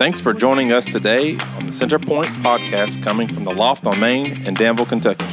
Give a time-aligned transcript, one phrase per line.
[0.00, 4.46] Thanks for joining us today on the Centerpoint podcast coming from the Loft on Main
[4.46, 5.26] in Danville, Kentucky.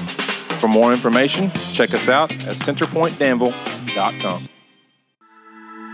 [0.60, 4.50] For more information, check us out at centerpointdanville.com.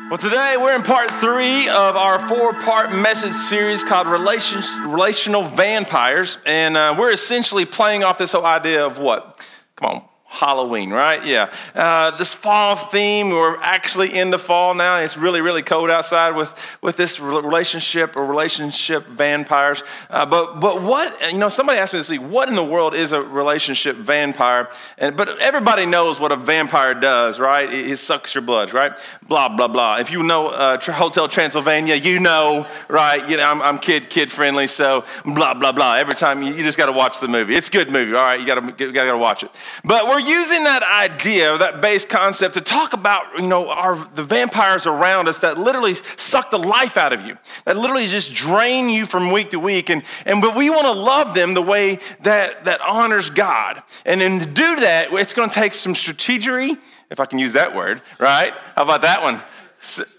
[0.09, 5.44] Well, today we're in part three of our four part message series called Relation, Relational
[5.44, 6.40] Vampires.
[6.44, 9.40] And uh, we're essentially playing off this whole idea of what?
[9.76, 10.03] Come on,
[10.34, 11.24] Halloween, right?
[11.24, 11.54] Yeah.
[11.76, 14.98] Uh, this fall theme, we're actually in the fall now.
[14.98, 19.84] It's really, really cold outside with, with this relationship or relationship vampires.
[20.09, 22.95] Uh, but, but what, you know, somebody asked me this week, what in the world
[22.95, 24.70] is a relationship vampire?
[24.98, 27.71] And, but everybody knows what a vampire does, right?
[27.71, 28.93] It, it sucks your blood, right?
[29.27, 29.98] Blah, blah, blah.
[29.98, 33.29] If you know uh, Hotel Transylvania, you know, right?
[33.29, 35.93] You know, I'm, I'm kid, kid friendly, so blah, blah, blah.
[35.98, 37.54] Every time you, you just got to watch the movie.
[37.55, 38.40] It's a good movie, all right?
[38.40, 39.52] You got to watch it.
[39.85, 44.23] But we're using that idea, that base concept, to talk about you know our the
[44.23, 48.90] vampires around us that literally suck the life out of you, that literally just drain
[48.90, 51.99] you from week to week, and and but we want to love them the way
[52.21, 56.77] that that honors God, and to do that, it's going to take some strategy,
[57.10, 58.54] if I can use that word, right?
[58.76, 59.41] How about that one?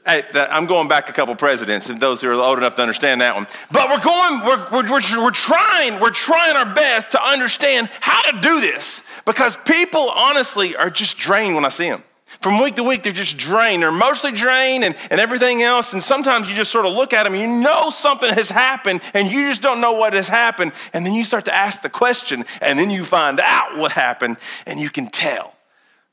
[0.04, 3.34] I'm going back a couple presidents, and those who are old enough to understand that
[3.34, 3.46] one.
[3.70, 8.40] But we're going, we're, we're, we're, trying, we're trying our best to understand how to
[8.40, 12.02] do this because people, honestly, are just drained when I see them.
[12.40, 13.82] From week to week, they're just drained.
[13.82, 15.94] They're mostly drained and, and everything else.
[15.94, 19.00] And sometimes you just sort of look at them and you know something has happened
[19.14, 20.72] and you just don't know what has happened.
[20.92, 24.36] And then you start to ask the question and then you find out what happened
[24.66, 25.54] and you can tell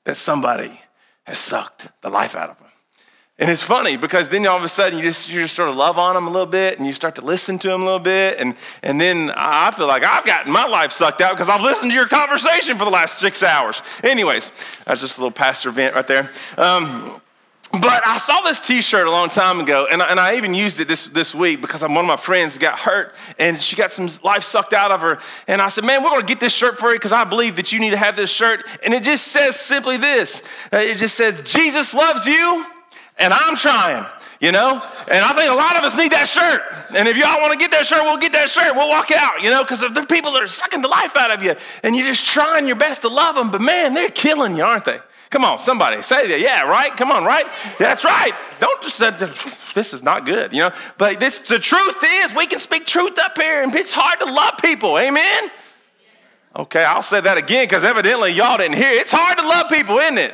[0.05, 0.80] that somebody
[1.23, 2.70] has sucked the life out of them.
[3.42, 5.75] And it's funny because then all of a sudden you just, you just sort of
[5.75, 8.00] love on them a little bit and you start to listen to them a little
[8.00, 8.38] bit.
[8.38, 11.89] And, and then I feel like I've gotten my life sucked out because I've listened
[11.89, 13.81] to your conversation for the last six hours.
[14.03, 14.52] Anyways,
[14.86, 16.30] that's just a little pastor vent right there.
[16.56, 17.20] Um,
[17.72, 20.80] but I saw this T-shirt a long time ago, and I, and I even used
[20.80, 24.08] it this, this week because one of my friends got hurt, and she got some
[24.23, 25.20] life sucked out of her.
[25.48, 27.55] And I said, "Man, we're going to get this shirt for you because I believe
[27.55, 30.98] that you need to have this shirt." And it just says simply this: uh, It
[30.98, 32.65] just says, "Jesus loves you."
[33.21, 34.05] And I'm trying,
[34.39, 34.82] you know?
[35.09, 36.61] And I think a lot of us need that shirt.
[36.98, 38.76] And if y'all want to get that shirt, we'll get that shirt.
[38.76, 41.43] We'll walk out, you know, because the people that are sucking the life out of
[41.43, 44.64] you and you're just trying your best to love them, but man, they're killing you,
[44.64, 44.99] aren't they?
[45.30, 46.42] Come on, somebody say that.
[46.42, 46.95] Yeah, right?
[46.98, 47.45] Come on, right?
[47.80, 48.33] That's right.
[48.59, 49.11] Don't just say,
[49.73, 50.71] this is not good, you know?
[50.98, 54.26] But this, the truth is, we can speak truth up here, and it's hard to
[54.26, 54.99] love people.
[54.99, 55.52] Amen?
[56.53, 58.92] Okay, I'll say that again because evidently y'all didn't hear.
[58.92, 60.33] It's hard to love people, isn't it?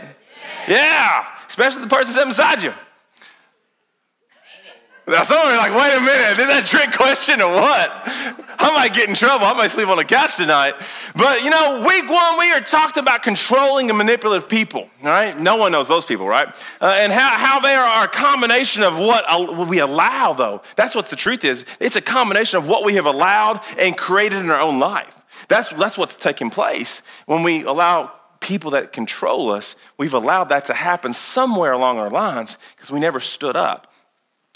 [0.68, 2.74] Yeah especially the person sitting beside you.
[5.08, 7.90] Now, are like, wait a minute, is that a trick question or what?
[8.59, 9.46] I might get in trouble.
[9.46, 10.74] I might sleep on the couch tonight.
[11.16, 15.40] But, you know, week one, we are talked about controlling and manipulative people, right?
[15.40, 16.50] No one knows those people, right?
[16.81, 20.62] Uh, and how, how they are a combination of what we allow, though.
[20.75, 21.63] That's what the truth is.
[21.80, 25.22] It's a combination of what we have allowed and created in our own life.
[25.47, 30.66] That's, that's what's taking place when we allow people that control us, we've allowed that
[30.66, 33.92] to happen somewhere along our lines because we never stood up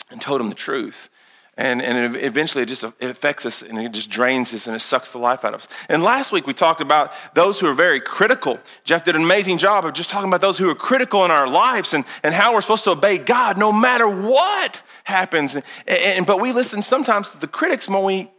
[0.10, 1.10] and told them the truth.
[1.58, 4.80] And, and eventually it just it affects us and it just drains us and it
[4.80, 5.68] sucks the life out of us.
[5.90, 8.58] And last week we talked about those who are very critical.
[8.86, 11.48] Jeff did an amazing job of just talking about those who are critical in our
[11.48, 15.56] lives and, and how we're supposed to obey God no matter what happens.
[15.56, 18.32] And, and, but we listen sometimes to the critics more we,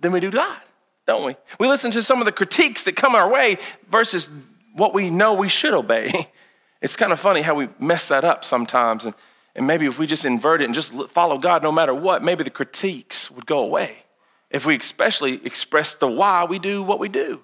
[0.00, 0.60] than we do God,
[1.06, 1.36] don't we?
[1.60, 3.56] We listen to some of the critiques that come our way
[3.88, 4.28] versus
[4.74, 6.28] what we know we should obey.
[6.82, 9.04] It's kind of funny how we mess that up sometimes.
[9.04, 9.14] And,
[9.54, 12.42] and maybe if we just invert it and just follow God no matter what, maybe
[12.42, 14.02] the critiques would go away.
[14.50, 17.40] If we especially express the why we do what we do.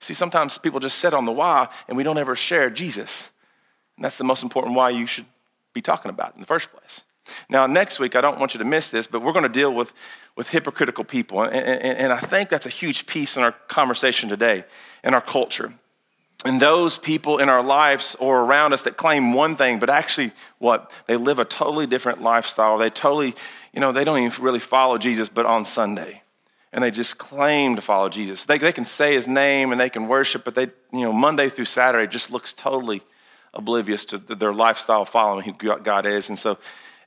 [0.00, 3.30] See, sometimes people just sit on the why and we don't ever share Jesus.
[3.96, 5.26] And that's the most important why you should
[5.72, 7.02] be talking about in the first place.
[7.48, 9.72] Now, next week, I don't want you to miss this, but we're going to deal
[9.72, 9.94] with,
[10.36, 11.42] with hypocritical people.
[11.42, 14.64] And, and, and I think that's a huge piece in our conversation today,
[15.02, 15.72] in our culture
[16.46, 20.32] and those people in our lives or around us that claim one thing, but actually
[20.58, 20.92] what?
[21.06, 22.78] They live a totally different lifestyle.
[22.78, 23.34] They totally,
[23.72, 26.22] you know, they don't even really follow Jesus, but on Sunday.
[26.72, 28.44] And they just claim to follow Jesus.
[28.44, 31.48] They, they can say his name and they can worship, but they, you know, Monday
[31.48, 33.02] through Saturday just looks totally
[33.52, 36.28] oblivious to their lifestyle following who God is.
[36.28, 36.58] And so,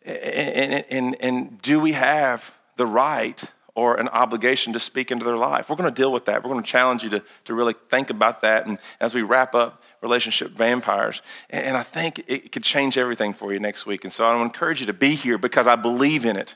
[0.03, 3.42] and, and, and do we have the right
[3.79, 5.69] or an obligation to speak into their life.
[5.69, 6.43] We're going to deal with that.
[6.43, 8.67] We're going to challenge you to, to really think about that.
[8.67, 13.53] And as we wrap up relationship vampires, and I think it could change everything for
[13.53, 14.03] you next week.
[14.03, 16.55] And so I want to encourage you to be here because I believe in it.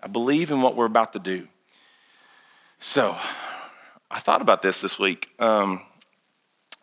[0.00, 1.48] I believe in what we're about to do.
[2.78, 3.16] So
[4.08, 5.28] I thought about this this week.
[5.40, 5.80] Um,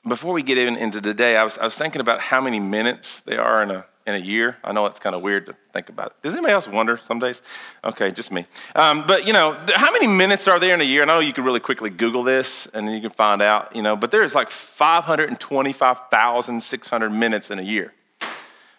[0.06, 3.22] before we get in, into today, I was, I was thinking about how many minutes
[3.22, 4.57] there are in a, in a year?
[4.63, 6.24] I know it's kind of weird to think about.
[6.24, 7.42] Does anybody else wonder some days?
[7.83, 8.45] Okay, just me.
[8.74, 11.01] Um, but you know, how many minutes are there in a year?
[11.01, 13.75] And I know you can really quickly Google this and you can find out.
[13.75, 17.94] You know, but there's like 525,600 minutes in a year.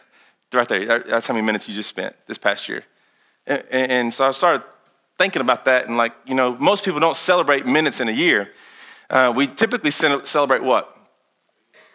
[0.54, 1.00] Right there.
[1.00, 2.84] That's how many minutes you just spent this past year.
[3.46, 4.64] And, and so I started
[5.18, 8.52] thinking about that, and like, you know, most people don't celebrate minutes in a year.
[9.10, 10.94] Uh, we typically celebrate what?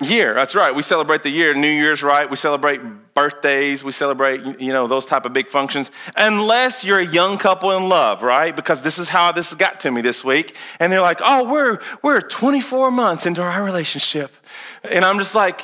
[0.01, 0.33] year.
[0.33, 0.73] That's right.
[0.73, 1.53] We celebrate the year.
[1.53, 2.29] New Year's, right?
[2.29, 2.79] We celebrate
[3.13, 3.83] birthdays.
[3.83, 5.91] We celebrate, you know, those type of big functions.
[6.15, 8.55] Unless you're a young couple in love, right?
[8.55, 10.55] Because this is how this got to me this week.
[10.79, 14.33] And they're like, oh, we're, we're 24 months into our relationship.
[14.83, 15.62] And I'm just like,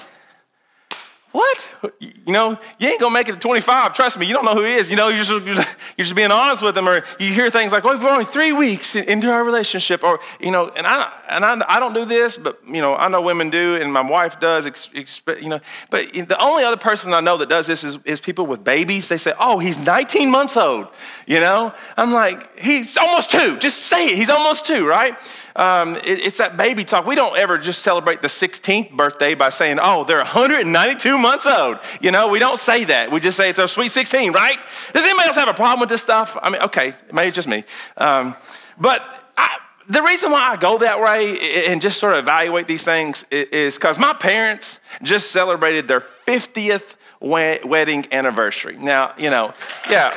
[1.36, 1.70] what?
[2.00, 3.94] You know, you ain't gonna make it to 25.
[3.94, 4.90] Trust me, you don't know who he is.
[4.90, 5.66] You know, you're just, you're
[5.98, 8.96] just being honest with him, or you hear things like, well, we're only three weeks
[8.96, 12.60] into our relationship, or, you know, and I, and I, I don't do this, but,
[12.66, 15.60] you know, I know women do, and my wife does, you know,
[15.90, 19.10] but the only other person I know that does this is, is people with babies.
[19.10, 20.88] They say, oh, he's 19 months old,
[21.28, 21.74] you know?
[21.98, 23.58] I'm like, he's almost two.
[23.58, 24.16] Just say it.
[24.16, 25.18] He's almost two, right?
[25.56, 27.06] Um, it, it's that baby talk.
[27.06, 31.80] We don't ever just celebrate the 16th birthday by saying, oh, they're 192 months old.
[32.02, 33.12] You know, we don't say that.
[33.12, 34.58] We just say it's a sweet 16, right?
[34.94, 36.38] Does anybody else have a problem with this stuff?
[36.42, 37.64] I mean, okay, maybe it's just me.
[37.98, 38.36] Um,
[38.78, 39.02] but
[39.38, 39.58] I,
[39.88, 43.76] the reason why I go that way and just sort of evaluate these things is
[43.76, 48.78] because my parents just celebrated their 50th wedding anniversary.
[48.78, 49.54] Now, you know,
[49.90, 50.14] yeah.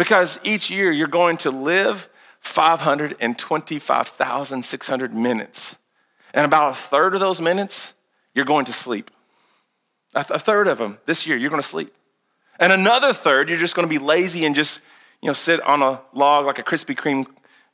[0.00, 2.08] Because each year you're going to live
[2.40, 5.76] 525,600 minutes.
[6.32, 7.92] And about a third of those minutes,
[8.34, 9.10] you're going to sleep.
[10.14, 11.92] A, th- a third of them this year, you're going to sleep.
[12.58, 14.80] And another third, you're just going to be lazy and just,
[15.20, 17.26] you know, sit on a log like a Krispy Kreme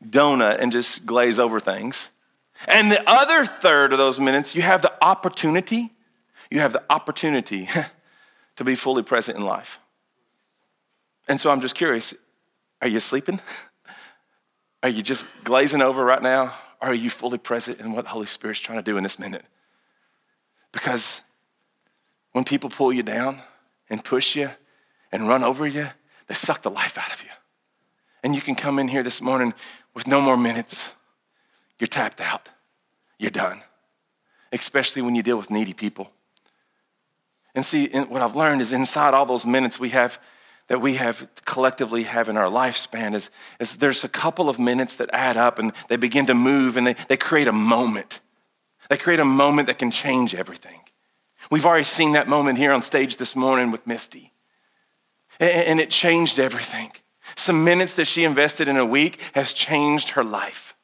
[0.05, 2.11] donut and just glaze over things.
[2.67, 5.93] And the other third of those minutes, you have the opportunity,
[6.51, 7.69] you have the opportunity
[8.57, 9.79] to be fully present in life.
[11.29, 12.15] And so I'm just curious
[12.81, 13.41] are you sleeping?
[14.83, 16.55] Are you just glazing over right now?
[16.81, 19.19] Or are you fully present in what the Holy Spirit's trying to do in this
[19.19, 19.45] minute?
[20.73, 21.23] Because
[22.33, 23.41] when people pull you down
[23.89, 24.51] and push you
[25.11, 25.89] and run over you,
[26.27, 27.31] they suck the life out of you.
[28.23, 29.55] And you can come in here this morning
[29.95, 30.93] with no more minutes.
[31.79, 32.49] You're tapped out.
[33.19, 33.63] You're done.
[34.53, 36.11] Especially when you deal with needy people.
[37.55, 40.21] And see, what I've learned is inside all those minutes, we have
[40.69, 43.31] that we have collectively have in our lifespan is,
[43.61, 46.87] is there's a couple of minutes that add up and they begin to move and
[46.87, 48.21] they, they create a moment.
[48.91, 50.81] They create a moment that can change everything.
[51.51, 54.33] We've already seen that moment here on stage this morning with Misty.
[55.39, 56.91] And, and it changed everything.
[57.37, 60.75] Some minutes that she invested in a week has changed her life.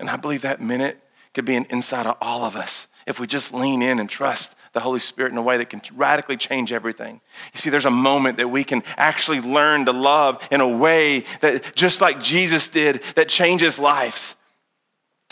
[0.00, 1.00] And I believe that minute
[1.34, 4.56] could be an inside of all of us if we just lean in and trust
[4.74, 7.20] the Holy Spirit in a way that can radically change everything.
[7.54, 11.20] You see, there's a moment that we can actually learn to love in a way
[11.40, 14.34] that, just like Jesus did, that changes lives.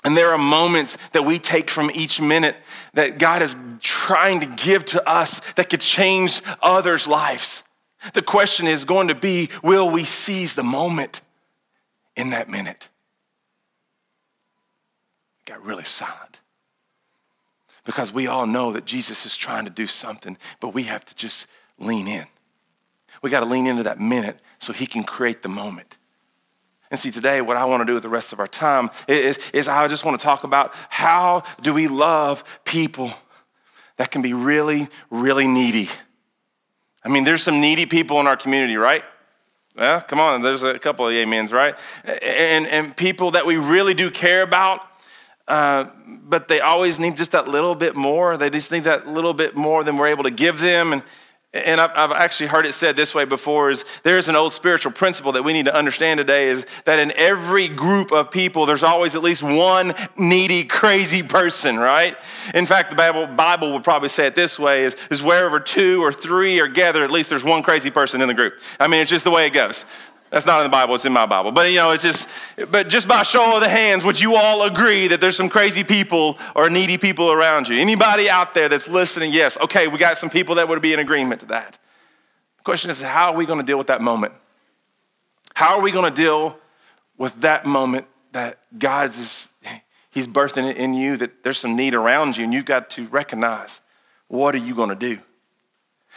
[0.05, 2.57] And there are moments that we take from each minute
[2.95, 7.63] that God is trying to give to us that could change others' lives.
[8.15, 11.21] The question is going to be will we seize the moment
[12.17, 12.89] in that minute?
[15.41, 16.32] It got really silent.
[17.85, 21.15] Because we all know that Jesus is trying to do something, but we have to
[21.15, 21.47] just
[21.79, 22.27] lean in.
[23.23, 25.99] We got to lean into that minute so he can create the moment.
[26.91, 29.39] And see, today, what I want to do with the rest of our time is,
[29.55, 33.11] is I just want to talk about how do we love people
[33.97, 35.89] that can be really, really needy.
[37.05, 39.05] I mean, there's some needy people in our community, right?
[39.77, 41.79] Yeah, come on, there's a couple of amens, right?
[42.05, 44.83] And, and people that we really do care about,
[45.53, 48.39] uh, but they always need just that little bit more.
[48.39, 50.95] They just need that little bit more than we're able to give them.
[50.95, 51.03] And,
[51.53, 54.93] and I've, I've, actually heard it said this way before is there's an old spiritual
[54.93, 58.83] principle that we need to understand today is that in every group of people there's
[58.83, 62.17] always at least one needy crazy person right
[62.55, 66.03] in fact the bible, bible would probably say it this way is, is wherever two
[66.03, 69.03] or three are gathered at least there's one crazy person in the group i mean
[69.03, 69.85] it's just the way it goes
[70.33, 71.53] that's not in the Bible, it's in my Bible.
[71.53, 72.27] But you know, it's just,
[72.71, 75.85] but just by show of the hands, would you all agree that there's some crazy
[75.85, 77.79] people or needy people around you?
[77.79, 81.01] Anybody out there that's listening, yes, okay, we got some people that would be in
[81.01, 81.79] agreement to that.
[82.57, 84.33] The question is, how are we going to deal with that moment?
[85.53, 86.57] How are we going to deal
[87.19, 89.49] with that moment that God's is,
[90.09, 93.07] He's birthing it in you, that there's some need around you, and you've got to
[93.09, 93.83] recognize
[94.29, 95.19] what are you going to do?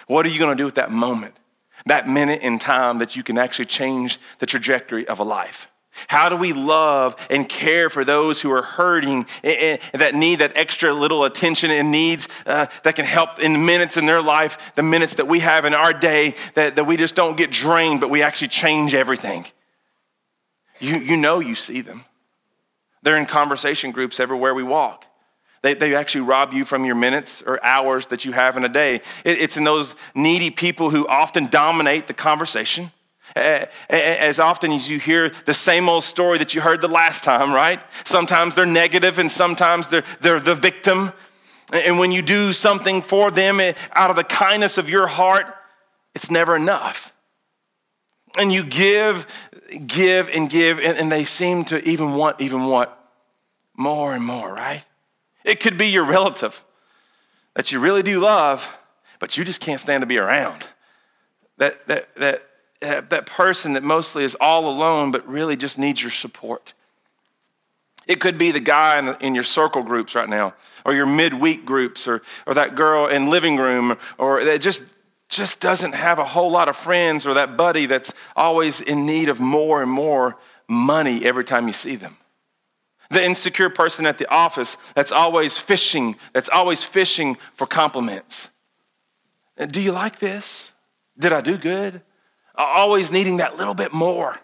[0.07, 1.35] What are you going to do with that moment?
[1.85, 5.69] That minute in time that you can actually change the trajectory of a life?
[6.07, 10.57] How do we love and care for those who are hurting and that need that
[10.57, 14.83] extra little attention and needs uh, that can help in minutes in their life, the
[14.83, 18.09] minutes that we have in our day, that, that we just don't get drained, but
[18.09, 19.45] we actually change everything?
[20.79, 22.03] You, you know you see them.
[23.01, 25.05] They're in conversation groups everywhere we walk.
[25.65, 28.69] They, they actually rob you from your minutes or hours that you have in a
[28.69, 28.97] day.
[29.23, 32.91] It, it's in those needy people who often dominate the conversation.
[33.35, 37.51] As often as you hear the same old story that you heard the last time,
[37.51, 37.79] right?
[38.03, 41.11] Sometimes they're negative and sometimes they're, they're the victim.
[41.73, 45.47] And when you do something for them eh, out of the kindness of your heart,
[46.13, 47.11] it's never enough.
[48.37, 49.25] And you give,
[49.87, 52.95] give, and give, and, they seem to even want even what?
[53.75, 54.85] More and more, right?
[55.45, 56.61] It could be your relative
[57.53, 58.75] that you really do love,
[59.19, 60.65] but you just can't stand to be around.
[61.57, 62.43] That, that, that,
[62.81, 66.73] that person that mostly is all alone, but really just needs your support.
[68.07, 71.65] It could be the guy in, in, your circle groups right now, or your midweek
[71.65, 74.83] groups, or, or that girl in living room, or that just,
[75.29, 79.29] just doesn't have a whole lot of friends, or that buddy that's always in need
[79.29, 80.37] of more and more
[80.67, 82.17] money every time you see them.
[83.09, 88.49] The insecure person at the office that's always fishing, that's always fishing for compliments.
[89.57, 90.73] Uh, do you like this?
[91.17, 92.01] Did I do good?
[92.55, 94.37] Always needing that little bit more.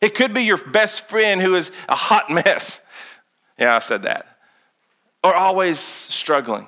[0.00, 2.80] It could be your best friend who is a hot mess.
[3.56, 4.26] Yeah, I said that.
[5.22, 6.66] Or always struggling,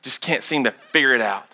[0.00, 1.48] just can't seem to figure it out.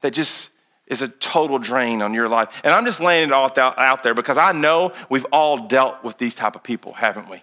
[0.00, 0.50] That just
[0.88, 2.60] is a total drain on your life.
[2.64, 6.18] And I'm just laying it all out there because I know we've all dealt with
[6.18, 7.40] these type of people, haven't we?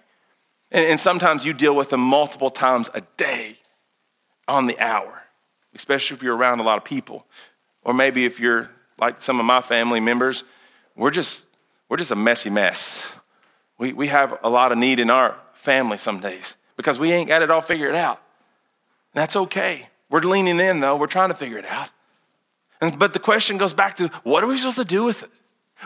[0.70, 3.56] And, and sometimes you deal with them multiple times a day
[4.46, 5.22] on the hour,
[5.74, 7.26] especially if you're around a lot of people.
[7.82, 8.70] Or maybe if you're
[9.00, 10.44] like some of my family members,
[10.96, 11.46] we're just,
[11.88, 13.06] we're just a messy mess.
[13.78, 17.28] We, we have a lot of need in our family some days because we ain't
[17.28, 18.20] got it all figured out.
[19.14, 19.88] That's okay.
[20.10, 21.90] We're leaning in though, we're trying to figure it out.
[22.80, 25.30] And, but the question goes back to what are we supposed to do with it?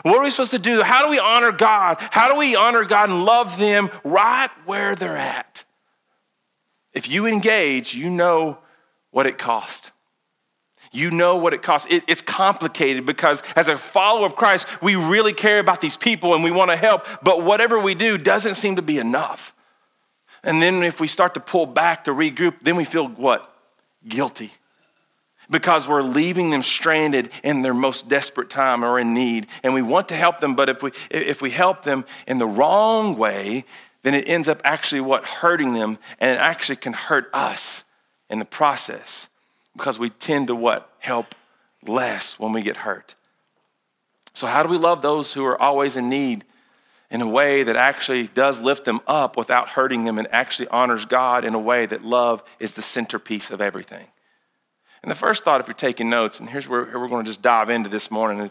[0.01, 0.81] What are we supposed to do?
[0.81, 1.97] How do we honor God?
[1.99, 5.63] How do we honor God and love them right where they're at?
[6.93, 8.57] If you engage, you know
[9.11, 9.91] what it costs.
[10.91, 11.91] You know what it costs.
[11.91, 16.33] It, it's complicated because as a follower of Christ, we really care about these people
[16.33, 19.53] and we want to help, but whatever we do doesn't seem to be enough.
[20.43, 23.49] And then if we start to pull back to regroup, then we feel what?
[24.07, 24.51] Guilty
[25.49, 29.47] because we're leaving them stranded in their most desperate time or in need.
[29.63, 32.47] And we want to help them, but if we, if we help them in the
[32.47, 33.65] wrong way,
[34.03, 35.25] then it ends up actually what?
[35.25, 37.83] Hurting them, and it actually can hurt us
[38.29, 39.29] in the process
[39.75, 40.89] because we tend to what?
[40.99, 41.35] Help
[41.85, 43.15] less when we get hurt.
[44.33, 46.43] So, how do we love those who are always in need
[47.11, 51.05] in a way that actually does lift them up without hurting them and actually honors
[51.05, 54.07] God in a way that love is the centerpiece of everything?
[55.03, 57.41] And the first thought, if you're taking notes, and here's where we're going to just
[57.41, 58.49] dive into this morning.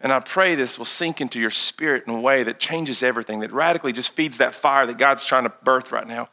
[0.00, 3.40] And I pray this will sink into your spirit in a way that changes everything,
[3.40, 6.28] that radically just feeds that fire that God's trying to birth right now.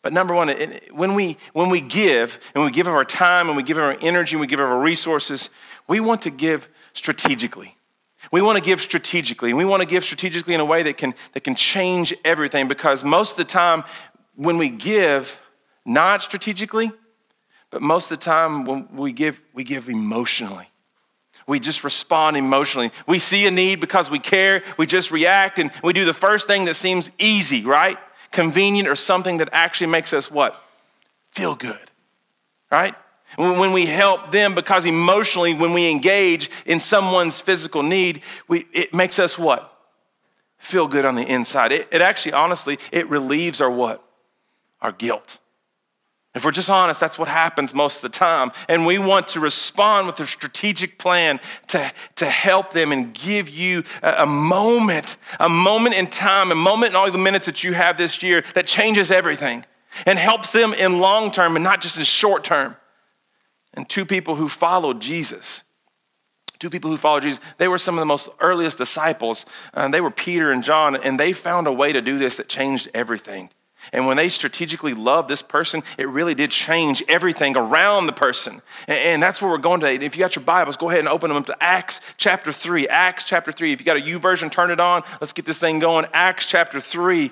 [0.00, 0.48] But number one,
[0.92, 3.84] when we, when we give, and we give of our time, and we give of
[3.84, 5.50] our energy, and we give of our resources,
[5.88, 7.76] we want to give strategically.
[8.32, 10.96] We want to give strategically, and we want to give strategically in a way that
[10.96, 13.84] can, that can change everything because most of the time
[14.36, 15.38] when we give,
[15.84, 16.92] not strategically,
[17.70, 20.70] but most of the time when we give, we give emotionally.
[21.46, 22.90] We just respond emotionally.
[23.06, 26.46] We see a need because we care, we just react, and we do the first
[26.46, 27.98] thing that seems easy, right?
[28.32, 30.60] Convenient or something that actually makes us what?
[31.30, 31.90] Feel good,
[32.70, 32.94] right?
[33.36, 38.94] When we help them, because emotionally, when we engage in someone's physical need, we, it
[38.94, 39.72] makes us what?
[40.58, 41.70] Feel good on the inside.
[41.70, 44.02] It, it actually, honestly, it relieves our what?
[44.80, 45.38] Our guilt.
[46.36, 48.52] If we're just honest, that's what happens most of the time.
[48.68, 53.48] And we want to respond with a strategic plan to, to help them and give
[53.48, 57.64] you a, a, moment, a moment in time, a moment in all the minutes that
[57.64, 59.64] you have this year that changes everything
[60.04, 62.76] and helps them in long term and not just in short term.
[63.72, 65.62] And two people who followed Jesus,
[66.58, 69.46] two people who followed Jesus, they were some of the most earliest disciples.
[69.72, 72.50] Uh, they were Peter and John, and they found a way to do this that
[72.50, 73.48] changed everything.
[73.92, 78.62] And when they strategically loved this person, it really did change everything around the person.
[78.88, 80.04] And, that's where we're going today.
[80.04, 82.86] If you got your Bibles, go ahead and open them up to Acts chapter 3.
[82.88, 83.72] Acts chapter 3.
[83.72, 85.02] If you got a YouVersion, turn it on.
[85.20, 86.06] Let's get this thing going.
[86.12, 87.30] Acts chapter 3.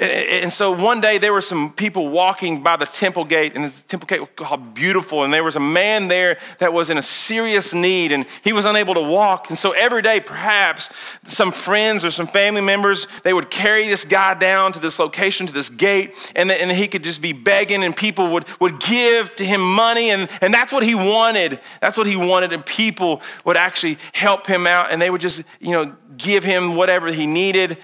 [0.00, 3.82] And so one day there were some people walking by the temple gate, and the
[3.88, 7.02] temple gate was called Beautiful, and there was a man there that was in a
[7.02, 9.50] serious need, and he was unable to walk.
[9.50, 10.90] And so every day, perhaps
[11.24, 15.48] some friends or some family members, they would carry this guy down to this location,
[15.48, 19.34] to this gate, and, and he could just be begging, and people would, would give
[19.34, 21.58] to him money, and, and that's what he wanted.
[21.80, 25.42] That's what he wanted, and people would actually help him out, and they would just,
[25.58, 27.78] you know, give him whatever he needed.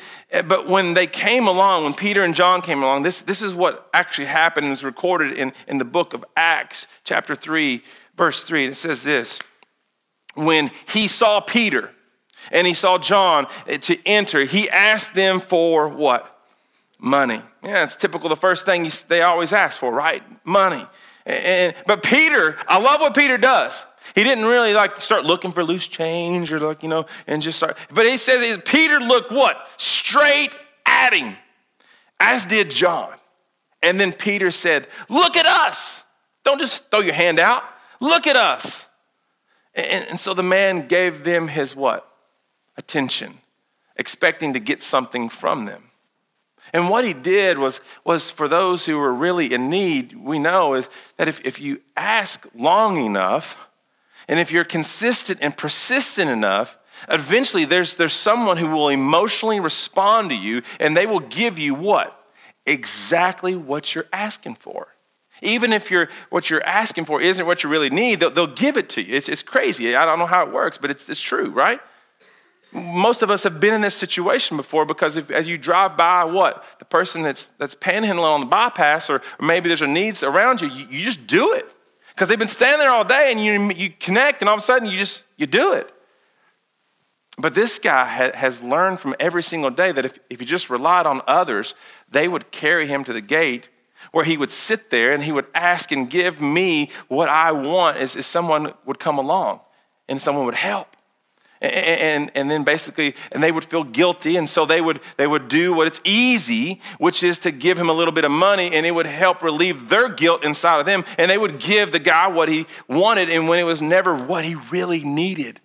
[0.46, 3.88] But when they came along, when Peter and John came along, this, this is what
[3.94, 7.82] actually happened and is recorded in, in the book of Acts, chapter 3,
[8.14, 8.64] verse 3.
[8.64, 9.40] And It says this
[10.34, 11.90] When he saw Peter
[12.52, 16.30] and he saw John eh, to enter, he asked them for what?
[16.98, 17.40] Money.
[17.62, 18.28] Yeah, it's typical.
[18.28, 20.22] The first thing they always ask for, right?
[20.44, 20.84] Money.
[21.24, 23.86] And, but Peter, I love what Peter does.
[24.14, 27.56] He didn't really like start looking for loose change or like, you know, and just
[27.56, 27.78] start.
[27.90, 29.66] But he says Peter looked what?
[29.78, 31.38] Straight at him,
[32.24, 33.14] as did John.
[33.82, 36.02] And then Peter said, Look at us.
[36.42, 37.62] Don't just throw your hand out.
[38.00, 38.86] Look at us.
[39.74, 42.08] And, and so the man gave them his what?
[42.76, 43.38] Attention,
[43.96, 45.90] expecting to get something from them.
[46.72, 50.74] And what he did was, was for those who were really in need, we know
[50.74, 53.68] is that if, if you ask long enough,
[54.28, 60.30] and if you're consistent and persistent enough, eventually there's, there's someone who will emotionally respond
[60.30, 62.20] to you and they will give you what?
[62.66, 64.88] Exactly what you're asking for.
[65.42, 68.76] Even if you're, what you're asking for isn't what you really need, they'll, they'll give
[68.76, 69.14] it to you.
[69.16, 69.94] It's, it's crazy.
[69.94, 71.80] I don't know how it works, but it's, it's true, right?
[72.72, 76.24] Most of us have been in this situation before because if, as you drive by
[76.24, 76.64] what?
[76.78, 80.68] The person that's, that's panhandling on the bypass, or, maybe there's a needs around you,
[80.68, 81.66] you, you just do it
[82.14, 84.64] because they've been standing there all day and you, you connect and all of a
[84.64, 85.93] sudden you just you do it
[87.36, 90.70] but this guy ha- has learned from every single day that if, if he just
[90.70, 91.74] relied on others
[92.10, 93.68] they would carry him to the gate
[94.12, 97.96] where he would sit there and he would ask and give me what i want
[97.96, 99.60] is someone would come along
[100.08, 100.88] and someone would help.
[101.60, 105.48] And, and then basically and they would feel guilty and so they would they would
[105.48, 108.84] do what it's easy which is to give him a little bit of money and
[108.84, 112.28] it would help relieve their guilt inside of them and they would give the guy
[112.28, 115.58] what he wanted and when it was never what he really needed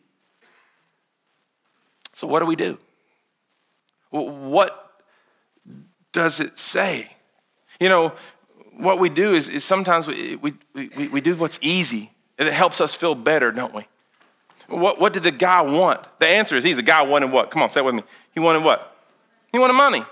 [2.19, 2.77] so what do we do
[4.11, 5.01] what
[6.11, 7.11] does it say
[7.79, 8.11] you know
[8.77, 12.81] what we do is, is sometimes we, we, we, we do what's easy it helps
[12.81, 13.85] us feel better don't we
[14.69, 16.07] what, what did the guy want?
[16.19, 17.51] The answer is he's the guy wanted what?
[17.51, 18.03] Come on, say it with me.
[18.33, 18.95] He wanted what?
[19.51, 20.03] He wanted money.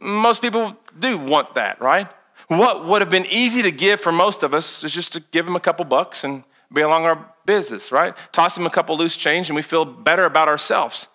[0.00, 2.08] Most people do want that, right?
[2.48, 5.46] What would have been easy to give for most of us is just to give
[5.46, 8.16] him a couple bucks and be along our business, right?
[8.32, 11.08] Toss him a couple loose change and we feel better about ourselves.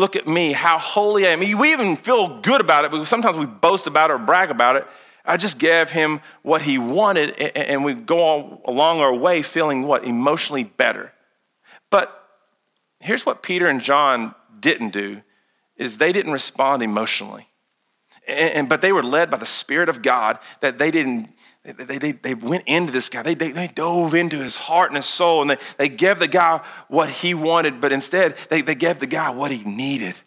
[0.00, 1.40] Look at me, how holy I am.
[1.40, 4.76] We even feel good about it, but sometimes we boast about it or brag about
[4.76, 4.86] it.
[5.26, 10.06] I just gave him what he wanted, and we go along our way feeling what?
[10.06, 11.12] Emotionally better.
[11.90, 12.10] But
[12.98, 15.20] here's what Peter and John didn't do
[15.76, 17.46] is they didn't respond emotionally.
[18.26, 22.12] And, but they were led by the Spirit of God that they didn't, they, they,
[22.12, 23.22] they went into this guy.
[23.22, 26.28] They, they, they dove into his heart and his soul, and they, they gave the
[26.28, 30.18] guy what he wanted, but instead they, they gave the guy what he needed.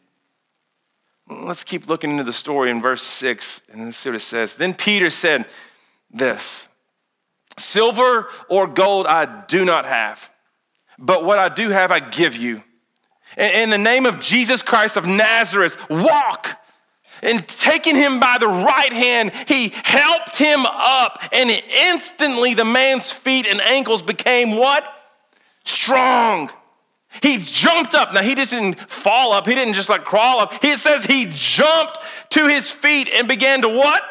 [1.28, 4.56] Let's keep looking into the story in verse 6, and let's see what it says.
[4.56, 5.46] Then Peter said
[6.12, 6.68] this
[7.58, 10.30] Silver or gold I do not have
[11.00, 12.64] but what I do have, I give you.
[13.38, 16.60] In the name of Jesus Christ of Nazareth, walk.
[17.24, 21.20] And taking him by the right hand, he helped him up.
[21.32, 24.84] And instantly the man's feet and ankles became what?
[25.64, 26.52] Strong.
[27.22, 28.14] He jumped up.
[28.14, 29.48] Now, he just didn't fall up.
[29.48, 30.64] He didn't just like crawl up.
[30.64, 32.00] He says he jumped
[32.32, 34.02] to his feet and began to what?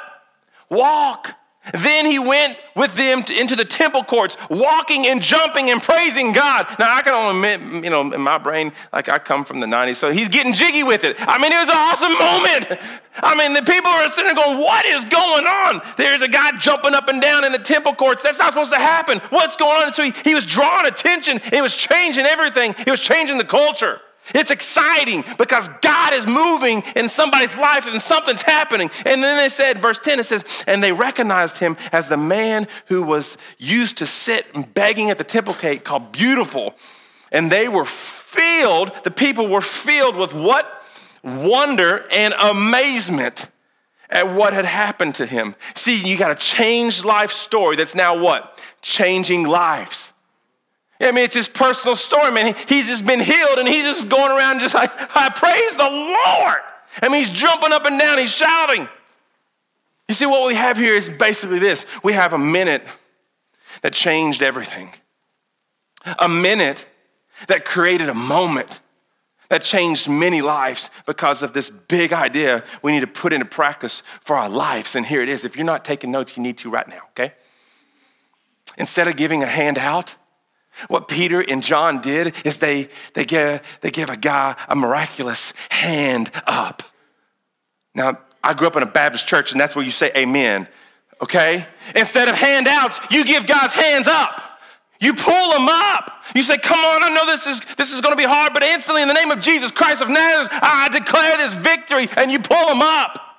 [0.71, 1.35] Walk.
[1.73, 6.33] Then he went with them to, into the temple courts, walking and jumping and praising
[6.33, 6.67] God.
[6.79, 9.67] Now, I can only admit, you know, in my brain, like I come from the
[9.67, 11.17] 90s, so he's getting jiggy with it.
[11.21, 12.81] I mean, it was an awesome moment.
[13.23, 15.83] I mean, the people are sitting there going, What is going on?
[15.97, 18.23] There's a guy jumping up and down in the temple courts.
[18.23, 19.19] That's not supposed to happen.
[19.31, 19.87] What's going on?
[19.87, 21.41] And so he, he was drawing attention.
[21.53, 24.01] It was changing everything, it was changing the culture.
[24.35, 28.91] It's exciting because God is moving in somebody's life and something's happening.
[29.05, 32.69] And then they said, verse 10, it says, and they recognized him as the man
[32.87, 36.75] who was used to sit begging at the temple gate called Beautiful.
[37.33, 40.85] And they were filled, the people were filled with what?
[41.25, 43.49] Wonder and amazement
[44.09, 45.57] at what had happened to him.
[45.75, 48.59] See, you got a changed life story that's now what?
[48.83, 50.12] Changing lives.
[51.03, 52.55] I mean, it's his personal story, man.
[52.69, 56.59] He's just been healed and he's just going around just like, I praise the Lord.
[57.03, 58.89] I mean, he's jumping up and down, he's shouting.
[60.09, 62.85] You see, what we have here is basically this we have a minute
[63.83, 64.93] that changed everything,
[66.19, 66.87] a minute
[67.49, 68.81] that created a moment
[69.49, 74.03] that changed many lives because of this big idea we need to put into practice
[74.23, 74.97] for our lives.
[74.97, 75.45] And here it is.
[75.45, 77.33] If you're not taking notes, you need to right now, okay?
[78.79, 80.17] Instead of giving a handout,
[80.89, 85.53] what Peter and John did is they, they, give, they give a guy a miraculous
[85.71, 86.83] hand up.
[87.95, 90.67] Now, I grew up in a Baptist church, and that's where you say amen,
[91.21, 91.67] okay?
[91.95, 94.41] Instead of handouts, you give guys hands up.
[95.01, 96.23] You pull them up.
[96.35, 98.63] You say, Come on, I know this is, this is going to be hard, but
[98.63, 102.39] instantly, in the name of Jesus Christ of Nazareth, I declare this victory, and you
[102.39, 103.32] pull them up.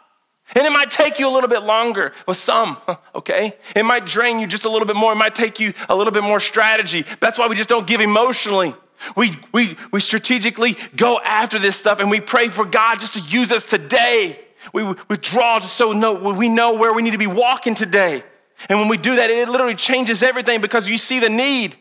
[0.55, 2.77] And it might take you a little bit longer with some,
[3.15, 3.53] okay?
[3.75, 5.13] It might drain you just a little bit more.
[5.13, 7.05] It might take you a little bit more strategy.
[7.19, 8.75] That's why we just don't give emotionally.
[9.17, 13.19] We, we, we strategically go after this stuff and we pray for God just to
[13.19, 14.39] use us today.
[14.73, 18.23] We withdraw just so know, we know where we need to be walking today.
[18.69, 21.75] And when we do that, it literally changes everything because you see the need.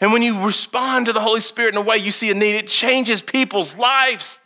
[0.00, 2.54] And when you respond to the Holy Spirit in a way you see a need,
[2.54, 4.38] it changes people's lives.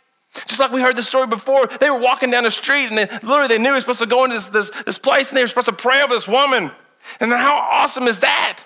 [0.47, 3.07] Just like we heard the story before, they were walking down the street and they
[3.21, 5.43] literally they knew they were supposed to go into this, this, this place and they
[5.43, 6.71] were supposed to pray over this woman.
[7.19, 8.63] And how awesome is that?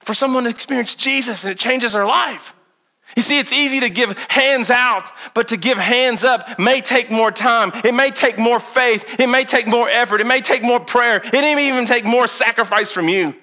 [0.00, 2.52] For someone to experience Jesus and it changes their life.
[3.16, 7.10] You see, it's easy to give hands out, but to give hands up may take
[7.10, 7.70] more time.
[7.82, 9.18] It may take more faith.
[9.18, 10.20] It may take more effort.
[10.20, 11.22] It may take more prayer.
[11.24, 13.34] It may even take more sacrifice from you.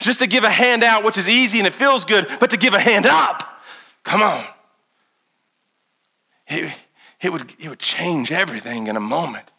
[0.00, 2.58] Just to give a hand out, which is easy and it feels good, but to
[2.58, 3.62] give a hand up,
[4.04, 4.44] come on
[6.48, 6.72] it,
[7.20, 9.50] it, would, it would change everything in a moment.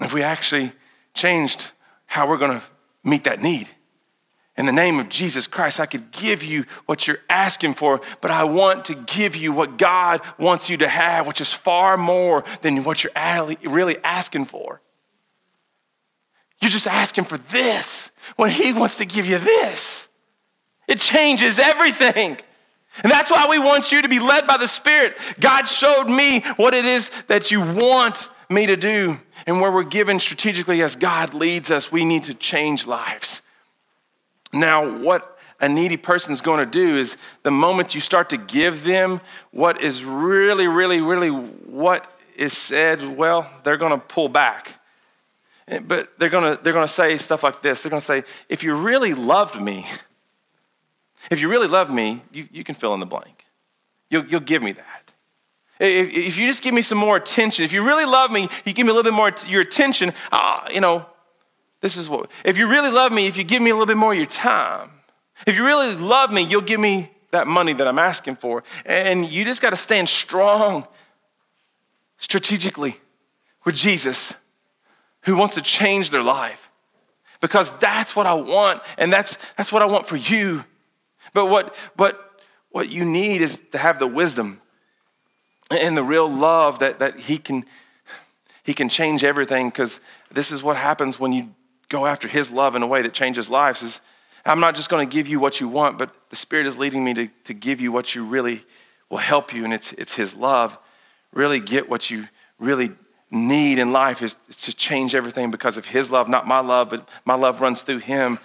[0.00, 0.72] If we actually
[1.14, 1.72] changed
[2.06, 2.64] how we're going to
[3.04, 3.68] meet that need.
[4.56, 8.32] In the name of Jesus Christ, I could give you what you're asking for, but
[8.32, 12.42] I want to give you what God wants you to have, which is far more
[12.62, 13.12] than what you're
[13.70, 14.80] really asking for.
[16.60, 20.08] You're just asking for this when He wants to give you this.
[20.88, 22.38] It changes everything.
[23.02, 25.16] And that's why we want you to be led by the Spirit.
[25.38, 29.18] God showed me what it is that you want me to do.
[29.46, 33.42] And where we're given strategically as God leads us, we need to change lives.
[34.52, 38.36] Now, what a needy person is going to do is the moment you start to
[38.36, 39.20] give them
[39.50, 44.80] what is really, really, really what is said, well, they're going to pull back.
[45.66, 47.82] Eh, but they're going to, they're going to say stuff like this.
[47.82, 49.86] They're going to say, if you really loved me,
[51.30, 53.46] if you really love me, you, you can fill in the blank.
[54.10, 55.12] You'll, you'll give me that.
[55.80, 58.72] If, if, you just give me some more attention, if you really love me, you
[58.72, 61.06] give me a little bit more your attention, uh, you know,
[61.80, 63.96] this is what, if you really love me, if you give me a little bit
[63.96, 64.90] more of your time,
[65.46, 68.64] if you really love me, you'll give me that money that I'm asking for.
[68.84, 70.86] And you just got to stand strong
[72.16, 72.96] strategically
[73.64, 74.34] with Jesus
[75.22, 76.70] who wants to change their life.
[77.40, 80.64] Because that's what I want, and that's, that's what I want for you.
[81.34, 84.60] But what, what, what you need is to have the wisdom
[85.70, 87.64] and the real love that, that he, can,
[88.64, 89.68] he can change everything.
[89.68, 90.00] Because
[90.32, 91.54] this is what happens when you
[91.88, 94.00] go after his love in a way that changes lives is
[94.44, 97.02] i'm not just going to give you what you want but the spirit is leading
[97.02, 98.62] me to, to give you what you really
[99.08, 100.78] will help you and it's, it's his love.
[101.32, 102.24] Really get what you
[102.58, 102.90] really
[103.30, 106.88] need in life is, is to change everything because of his love not my love
[106.90, 108.38] but my love runs through him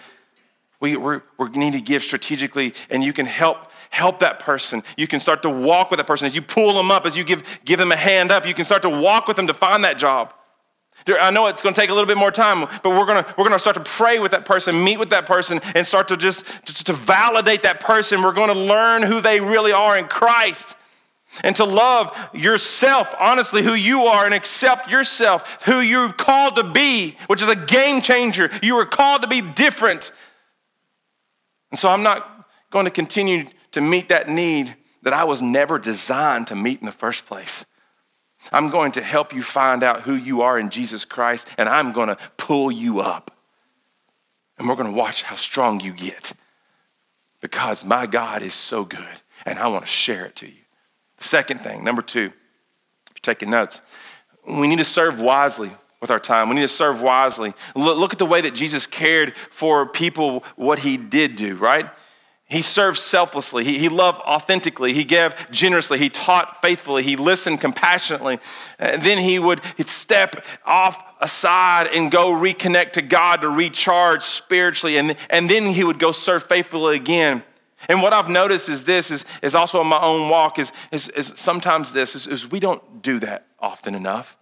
[0.84, 4.84] we, we need to give strategically, and you can help help that person.
[4.98, 6.26] You can start to walk with that person.
[6.26, 8.66] As you pull them up, as you give, give them a hand up, you can
[8.66, 10.34] start to walk with them to find that job.
[11.08, 13.36] I know it's going to take a little bit more time, but we're going to,
[13.38, 16.08] we're going to start to pray with that person, meet with that person, and start
[16.08, 18.24] to just to, to validate that person.
[18.24, 20.76] We're going to learn who they really are in Christ
[21.44, 26.64] and to love yourself, honestly, who you are, and accept yourself, who you're called to
[26.64, 28.50] be, which is a game changer.
[28.62, 30.12] You were called to be different.
[31.74, 35.80] And so I'm not going to continue to meet that need that I was never
[35.80, 37.66] designed to meet in the first place.
[38.52, 41.92] I'm going to help you find out who you are in Jesus Christ, and I'm
[41.92, 43.36] going to pull you up.
[44.60, 46.34] And we're going to watch how strong you get
[47.42, 50.62] because my God is so good, and I want to share it to you.
[51.18, 53.82] The second thing, number two, if you're taking notes,
[54.48, 55.72] we need to serve wisely
[56.04, 56.50] with our time.
[56.50, 57.54] We need to serve wisely.
[57.76, 61.90] Look, at the way that Jesus cared for people, what he did do, right?
[62.44, 63.64] He served selflessly.
[63.64, 64.92] He, he loved authentically.
[64.92, 65.98] He gave generously.
[66.00, 67.04] He taught faithfully.
[67.04, 68.40] He listened compassionately.
[68.80, 74.24] And then he would he'd step off aside and go reconnect to God to recharge
[74.24, 74.98] spiritually.
[74.98, 77.44] And, and then he would go serve faithfully again.
[77.88, 81.08] And what I've noticed is this is, is also in my own walk is, is,
[81.08, 84.38] is sometimes this is, is, we don't do that often enough.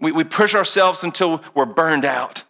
[0.00, 2.44] We, we push ourselves until we're burned out.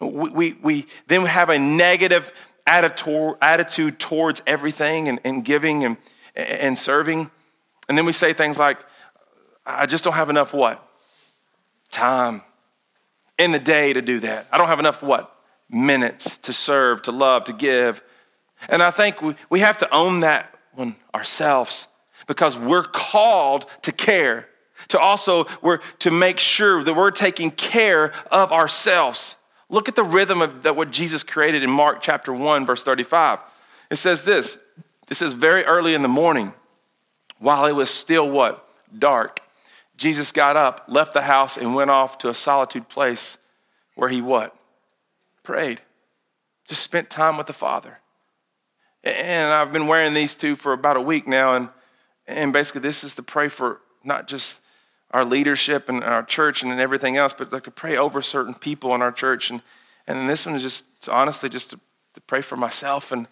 [0.00, 2.32] We, we, we then we have a negative
[2.66, 5.96] attitude, attitude towards everything and, and giving and,
[6.36, 7.30] and serving.
[7.88, 8.78] And then we say things like,
[9.66, 10.86] I just don't have enough what?
[11.90, 12.42] Time
[13.38, 14.46] in the day to do that.
[14.52, 15.34] I don't have enough what?
[15.70, 18.02] Minutes to serve, to love, to give.
[18.68, 21.88] And I think we, we have to own that one ourselves
[22.26, 24.48] because we're called to care.
[24.88, 29.36] To also, we're to make sure that we're taking care of ourselves.
[29.68, 33.38] Look at the rhythm of that what Jesus created in Mark chapter 1, verse 35.
[33.90, 34.58] It says this.
[35.10, 36.52] It says, very early in the morning,
[37.38, 38.66] while it was still what?
[38.98, 39.40] Dark.
[39.96, 43.36] Jesus got up, left the house, and went off to a solitude place
[43.94, 44.56] where he what?
[45.42, 45.80] Prayed.
[46.66, 47.98] Just spent time with the Father.
[49.02, 51.54] And I've been wearing these two for about a week now.
[51.54, 51.68] And,
[52.26, 54.62] and basically, this is to pray for not just
[55.10, 58.94] our leadership and our church and everything else, but like to pray over certain people
[58.94, 59.50] in our church.
[59.50, 59.62] And,
[60.06, 61.80] and this one is just honestly just to,
[62.14, 63.26] to pray for myself and,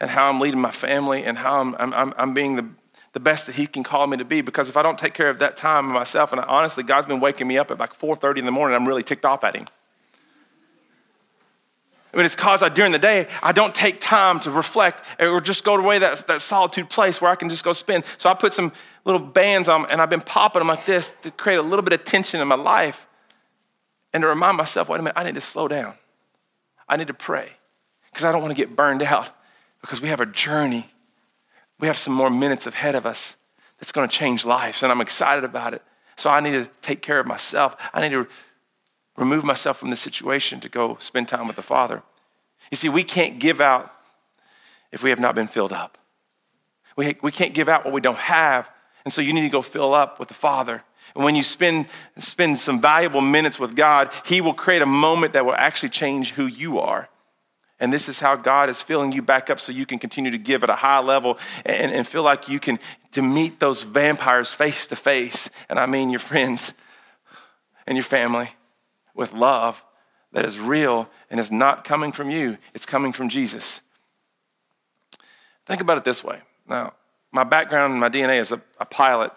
[0.00, 2.68] and how I'm leading my family and how I'm, I'm, I'm being the,
[3.14, 4.42] the best that he can call me to be.
[4.42, 7.20] Because if I don't take care of that time myself, and I, honestly, God's been
[7.20, 9.66] waking me up at like 4.30 in the morning, I'm really ticked off at him.
[12.16, 15.62] Mean, it's because I, during the day, I don't take time to reflect or just
[15.62, 18.04] go away that, that solitude place where I can just go spend.
[18.16, 18.72] So I put some
[19.04, 21.92] little bands on and I've been popping them like this to create a little bit
[21.92, 23.06] of tension in my life
[24.14, 25.94] and to remind myself, wait a minute, I need to slow down.
[26.88, 27.52] I need to pray
[28.10, 29.30] because I don't want to get burned out
[29.82, 30.88] because we have a journey.
[31.78, 33.36] We have some more minutes ahead of us
[33.78, 35.82] that's going to change lives and I'm excited about it.
[36.16, 37.76] So I need to take care of myself.
[37.92, 38.26] I need to
[39.18, 42.02] remove myself from the situation to go spend time with the Father.
[42.70, 43.92] You see, we can't give out
[44.92, 45.98] if we have not been filled up.
[46.96, 48.70] We, we can't give out what we don't have.
[49.04, 50.82] And so you need to go fill up with the Father.
[51.14, 55.32] And when you spend, spend some valuable minutes with God, He will create a moment
[55.32, 57.08] that will actually change who you are.
[57.80, 60.38] And this is how God is filling you back up so you can continue to
[60.38, 62.78] give at a high level and, and feel like you can
[63.12, 65.48] to meet those vampires face to face.
[65.68, 66.72] And I mean your friends
[67.86, 68.50] and your family
[69.18, 69.84] with love
[70.32, 73.80] that is real and is not coming from you, it's coming from Jesus.
[75.66, 76.40] Think about it this way.
[76.66, 76.94] Now,
[77.32, 79.32] my background, my DNA is a, a pilot.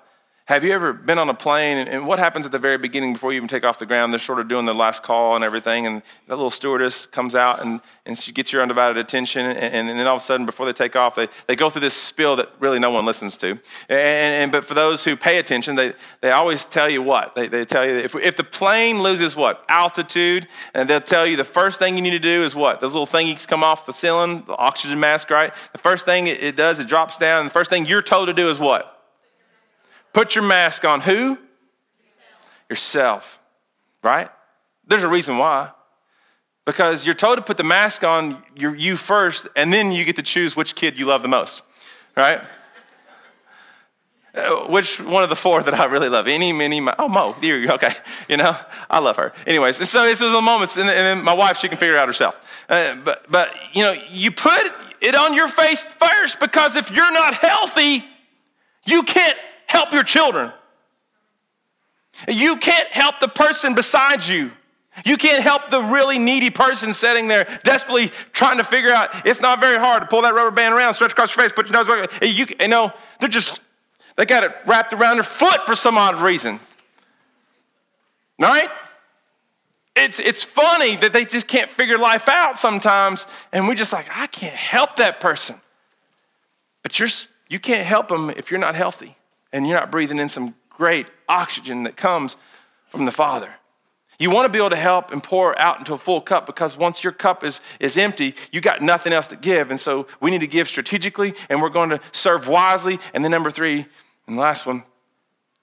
[0.51, 3.13] Have you ever been on a plane and, and, what happens at the very beginning
[3.13, 4.11] before you even take off the ground?
[4.11, 7.61] They're sort of doing the last call and everything, and that little stewardess comes out
[7.61, 9.45] and, and she gets your undivided attention.
[9.45, 11.79] And, and then all of a sudden, before they take off, they, they go through
[11.79, 13.51] this spiel that really no one listens to.
[13.51, 17.33] And, and but for those who pay attention, they, they always tell you what?
[17.33, 19.63] They, they tell you if, if the plane loses what?
[19.69, 22.81] Altitude, and they'll tell you the first thing you need to do is what?
[22.81, 25.53] Those little thingies come off the ceiling, the oxygen mask, right?
[25.71, 27.39] The first thing it, it does, it drops down.
[27.39, 28.90] And the first thing you're told to do is what?
[30.13, 31.29] Put your mask on who?
[31.29, 31.39] Yourself.
[32.69, 33.41] Yourself.
[34.03, 34.29] Right?
[34.87, 35.71] There's a reason why.
[36.65, 40.15] Because you're told to put the mask on your, you first, and then you get
[40.17, 41.63] to choose which kid you love the most.
[42.15, 42.41] Right?
[44.33, 46.27] Uh, which one of the four that I really love?
[46.27, 47.91] Any, many, my, oh, Mo, dear, okay.
[48.29, 48.55] You know,
[48.89, 49.33] I love her.
[49.45, 52.07] Anyways, so this was a moment, and, then my wife, she can figure it out
[52.07, 52.65] herself.
[52.69, 54.71] Uh, but, but, you know, you put
[55.01, 58.05] it on your face first because if you're not healthy,
[58.85, 59.37] you can't
[59.71, 60.51] help your children.
[62.27, 64.51] You can't help the person beside you.
[65.05, 69.25] You can't help the really needy person sitting there desperately trying to figure out.
[69.25, 71.67] It's not very hard to pull that rubber band around, stretch across your face, put
[71.67, 72.07] your nose.
[72.21, 73.61] You, you know, they're just
[74.17, 76.59] they got it wrapped around their foot for some odd reason.
[78.37, 78.69] Right?
[79.95, 84.07] It's, it's funny that they just can't figure life out sometimes, and we're just like,
[84.13, 85.55] I can't help that person.
[86.83, 87.09] But you're,
[87.49, 89.15] you can't help them if you're not healthy
[89.53, 92.37] and you're not breathing in some great oxygen that comes
[92.89, 93.53] from the Father.
[94.19, 96.77] You want to be able to help and pour out into a full cup because
[96.77, 99.71] once your cup is, is empty, you got nothing else to give.
[99.71, 102.99] And so we need to give strategically and we're going to serve wisely.
[103.15, 103.87] And then, number three,
[104.27, 104.83] and the last one,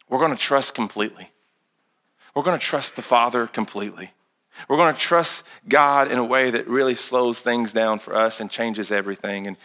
[0.08, 1.30] we're going to trust completely.
[2.34, 4.10] We're going to trust the Father completely.
[4.68, 8.40] We're going to trust God in a way that really slows things down for us
[8.40, 9.46] and changes everything.
[9.46, 9.56] And,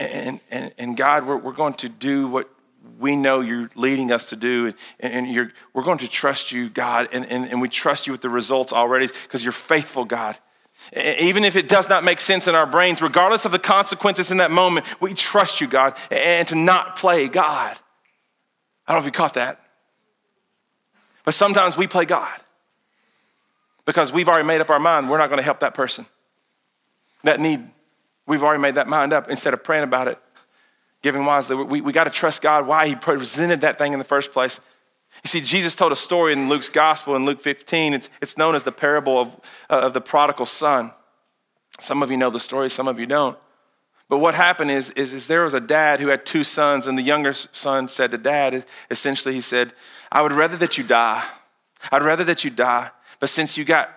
[0.00, 2.50] and, and, and God, we're, we're going to do what
[2.98, 7.08] we know you're leading us to do, and, and we're going to trust you, God,
[7.12, 10.36] and, and, and we trust you with the results already because you're faithful, God.
[10.94, 14.38] Even if it does not make sense in our brains, regardless of the consequences in
[14.38, 17.76] that moment, we trust you, God, and to not play God.
[18.86, 19.60] I don't know if you caught that.
[21.24, 22.38] But sometimes we play God
[23.84, 26.06] because we've already made up our mind we're not going to help that person.
[27.24, 27.68] That need,
[28.26, 30.18] we've already made that mind up instead of praying about it
[31.06, 31.54] giving wisely.
[31.54, 34.58] We, we got to trust God why He presented that thing in the first place.
[35.22, 37.94] You see, Jesus told a story in Luke's gospel in Luke 15.
[37.94, 39.28] It's, it's known as the parable of,
[39.70, 40.90] uh, of the prodigal son.
[41.78, 43.38] Some of you know the story, some of you don't.
[44.08, 46.98] But what happened is, is, is there was a dad who had two sons, and
[46.98, 49.74] the younger son said to dad, essentially, he said,
[50.10, 51.24] I would rather that you die.
[51.92, 52.90] I'd rather that you die.
[53.20, 53.90] But since you got,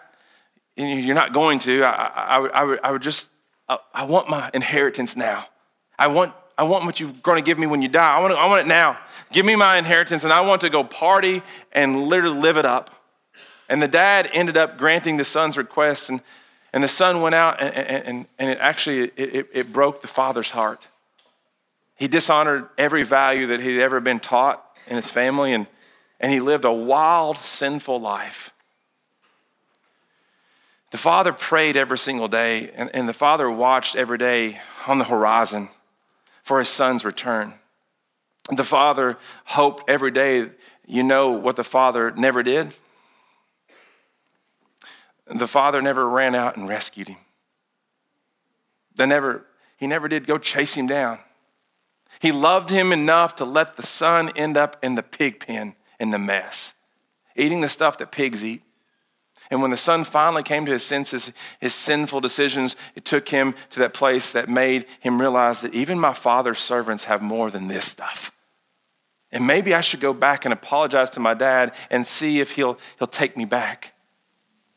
[0.76, 3.30] you're not going to, I, I, I, would, I would, I would just,
[3.68, 5.48] I, I want my inheritance now.
[5.98, 8.18] I want I want what you're going to give me when you die.
[8.18, 8.98] I want, it, I want it now.
[9.32, 11.42] Give me my inheritance, and I want to go party
[11.72, 12.94] and literally live it up.
[13.70, 16.22] And the dad ended up granting the son's request, and,
[16.74, 20.10] and the son went out, and, and, and it actually it, it, it broke the
[20.10, 20.90] father's heart.
[21.96, 25.66] He dishonored every value that he'd ever been taught in his family, and,
[26.20, 28.52] and he lived a wild, sinful life.
[30.92, 35.06] The father prayed every single day, and, and the father watched every day on the
[35.06, 35.70] horizon
[36.50, 37.54] for his son's return.
[38.50, 40.50] The father hoped every day,
[40.88, 42.74] you know what the father never did?
[45.28, 47.20] The father never ran out and rescued him.
[48.96, 49.46] They never,
[49.78, 51.20] he never did go chase him down.
[52.20, 56.10] He loved him enough to let the son end up in the pig pen in
[56.10, 56.74] the mess,
[57.36, 58.64] eating the stuff that pigs eat.
[59.50, 63.56] And when the son finally came to his senses, his sinful decisions, it took him
[63.72, 67.68] to that place that made him realize that even my father's servants have more than
[67.68, 68.32] this stuff.
[69.32, 72.78] And maybe I should go back and apologize to my dad and see if he'll,
[73.00, 73.94] he'll take me back.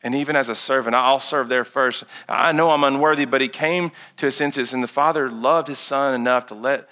[0.03, 2.03] And even as a servant, I'll serve there first.
[2.27, 5.79] I know I'm unworthy, but he came to his senses, and the father loved his
[5.79, 6.89] son enough to let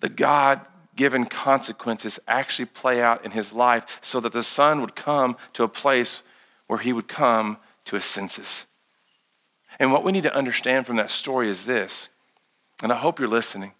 [0.00, 0.60] the God
[0.96, 5.62] given consequences actually play out in his life so that the son would come to
[5.62, 6.22] a place
[6.68, 8.66] where he would come to his senses.
[9.80, 12.08] And what we need to understand from that story is this,
[12.82, 13.72] and I hope you're listening,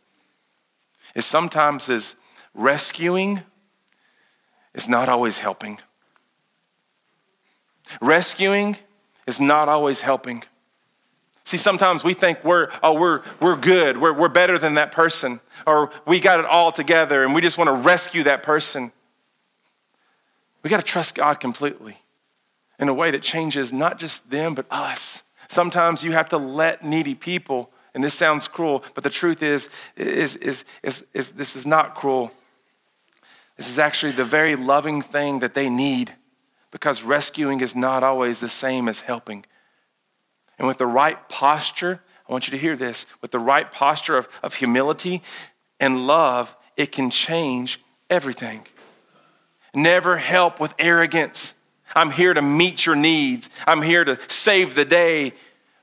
[1.14, 2.16] is sometimes is
[2.54, 3.42] rescuing
[4.74, 5.78] is not always helping.
[8.00, 8.76] Rescuing
[9.26, 10.42] is not always helping.
[11.44, 15.40] See, sometimes we think we're, oh, we're, we're good, we're, we're better than that person,
[15.66, 18.92] or we got it all together and we just want to rescue that person.
[20.62, 21.98] We got to trust God completely
[22.78, 25.22] in a way that changes not just them, but us.
[25.48, 29.68] Sometimes you have to let needy people, and this sounds cruel, but the truth is,
[29.96, 32.30] is, is, is, is this is not cruel.
[33.56, 36.14] This is actually the very loving thing that they need
[36.70, 39.44] because rescuing is not always the same as helping.
[40.58, 44.16] And with the right posture, I want you to hear this with the right posture
[44.16, 45.22] of, of humility
[45.80, 48.66] and love, it can change everything.
[49.74, 51.54] Never help with arrogance.
[51.94, 53.50] I'm here to meet your needs.
[53.66, 55.32] I'm here to save the day.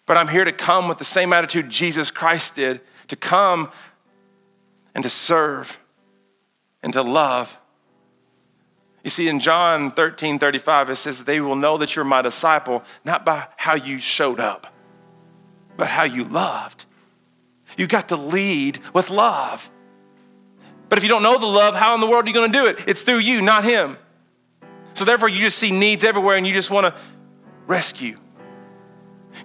[0.05, 3.71] But I'm here to come with the same attitude Jesus Christ did to come
[4.93, 5.79] and to serve
[6.83, 7.59] and to love.
[9.03, 12.83] You see, in John 13 35, it says, They will know that you're my disciple,
[13.03, 14.73] not by how you showed up,
[15.77, 16.85] but how you loved.
[17.77, 19.69] You got to lead with love.
[20.89, 22.58] But if you don't know the love, how in the world are you going to
[22.58, 22.87] do it?
[22.87, 23.97] It's through you, not him.
[24.96, 27.02] So therefore, you just see needs everywhere and you just want to
[27.67, 28.17] rescue.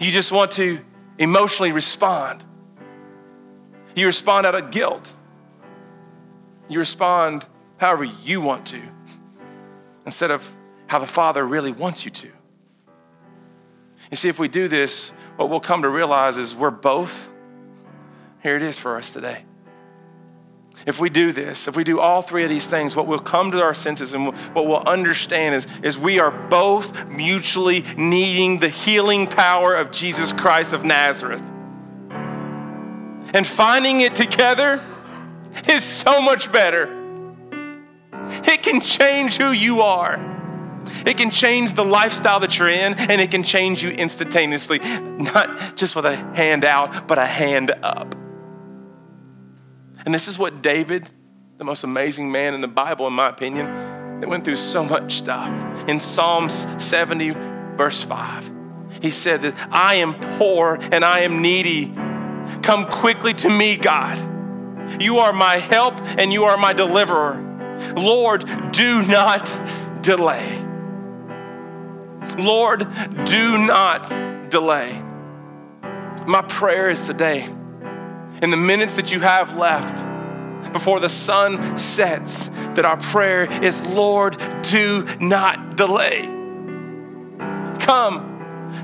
[0.01, 0.81] You just want to
[1.19, 2.45] emotionally respond.
[3.97, 5.13] You respond out of guilt.
[6.69, 7.45] You respond
[7.79, 8.81] however you want to
[10.07, 10.49] instead of
[10.87, 12.29] how the Father really wants you to.
[14.11, 17.29] You see, if we do this, what we'll come to realize is we're both.
[18.43, 19.45] Here it is for us today.
[20.87, 23.51] If we do this, if we do all three of these things, what will come
[23.53, 28.69] to our senses and what we'll understand is, is we are both mutually needing the
[28.69, 31.43] healing power of Jesus Christ of Nazareth.
[33.33, 34.81] And finding it together
[35.69, 36.97] is so much better.
[38.45, 40.27] It can change who you are.
[41.07, 45.77] It can change the lifestyle that you're in, and it can change you instantaneously, not
[45.77, 48.15] just with a hand out, but a hand up.
[50.05, 51.09] And this is what David,
[51.59, 53.67] the most amazing man in the Bible, in my opinion,
[54.21, 55.89] that went through so much stuff.
[55.89, 57.31] In Psalms 70,
[57.77, 58.53] verse 5,
[59.01, 61.93] he said that I am poor and I am needy.
[62.63, 64.19] Come quickly to me, God.
[65.01, 67.47] You are my help and you are my deliverer.
[67.97, 69.47] Lord, do not
[70.03, 70.67] delay.
[72.39, 72.81] Lord,
[73.25, 75.03] do not delay.
[76.27, 77.49] My prayer is today,
[78.43, 80.05] in the minutes that you have left
[80.73, 86.23] before the sun sets, that our prayer is, Lord, do not delay.
[87.81, 88.31] Come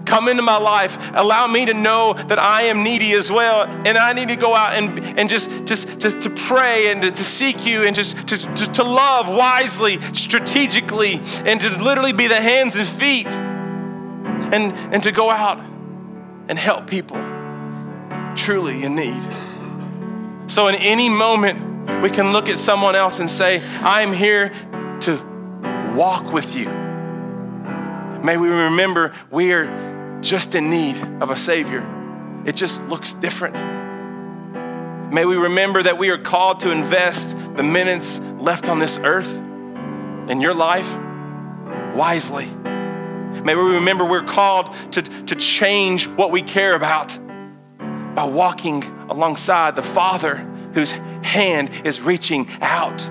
[0.04, 0.98] Come into my life.
[1.14, 3.62] Allow me to know that I am needy as well.
[3.62, 7.10] And I need to go out and, and just, just, just to pray and to,
[7.10, 12.26] to seek you and just to, to, to love wisely, strategically, and to literally be
[12.26, 15.58] the hands and feet and, and to go out
[16.48, 17.16] and help people
[18.36, 19.22] truly in need.
[20.56, 24.48] So, in any moment, we can look at someone else and say, I'm here
[25.00, 26.64] to walk with you.
[28.24, 31.84] May we remember we are just in need of a Savior.
[32.46, 33.54] It just looks different.
[35.12, 39.28] May we remember that we are called to invest the minutes left on this earth
[40.30, 40.90] in your life
[41.94, 42.46] wisely.
[42.46, 47.18] May we remember we're called to, to change what we care about
[48.16, 50.38] by walking alongside the Father
[50.74, 53.06] whose hand is reaching out.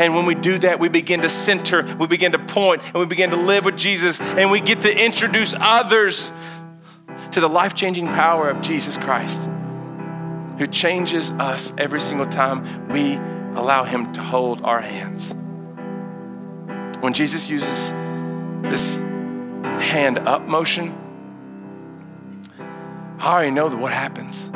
[0.00, 3.06] And when we do that, we begin to center, we begin to point, and we
[3.06, 6.32] begin to live with Jesus, and we get to introduce others
[7.32, 9.48] to the life changing power of Jesus Christ,
[10.58, 13.16] who changes us every single time we
[13.58, 15.34] allow Him to hold our hands.
[17.02, 17.92] When Jesus uses
[18.62, 18.98] this
[19.82, 21.07] hand up motion,
[23.18, 24.50] I already know what happens.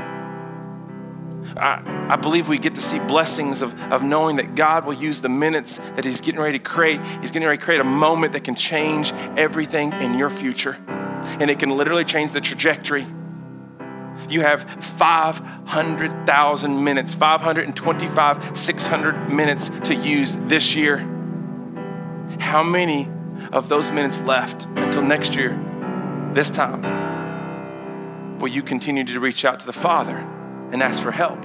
[1.57, 5.21] I, I believe we get to see blessings of, of knowing that God will use
[5.21, 7.01] the minutes that He's getting ready to create.
[7.21, 10.79] He's getting ready to create a moment that can change everything in your future.
[11.41, 13.07] And it can literally change the trajectory.
[14.29, 20.99] You have 500,000 minutes, 525, 600 minutes to use this year.
[22.39, 23.11] How many
[23.53, 25.59] of those minutes left until next year,
[26.33, 27.12] this time,
[28.43, 30.17] will you continue to reach out to the Father
[30.73, 31.39] and ask for help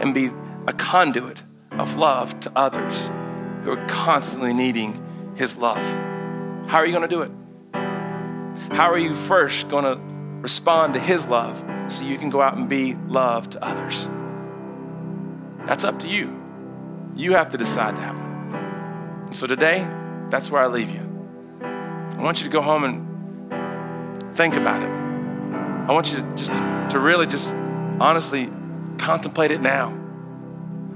[0.00, 0.30] and be
[0.68, 3.10] a conduit of love to others
[3.64, 5.84] who are constantly needing His love?
[6.68, 7.32] How are you going to do it?
[8.72, 10.00] How are you first going to
[10.40, 14.08] respond to His love so you can go out and be love to others?
[15.66, 16.40] That's up to you.
[17.16, 19.32] You have to decide that one.
[19.32, 19.88] So today,
[20.30, 21.00] that's where I leave you.
[21.62, 25.07] I want you to go home and think about it.
[25.88, 26.52] I want you to just
[26.90, 27.56] to really just
[27.98, 28.50] honestly
[28.98, 29.88] contemplate it now